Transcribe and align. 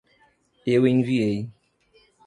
Eu 0.65 0.87
enviei 0.87 1.51